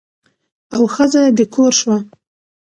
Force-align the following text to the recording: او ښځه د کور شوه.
او 0.75 0.83
ښځه 0.95 1.21
د 1.37 1.39
کور 1.53 1.71
شوه. 1.79 1.97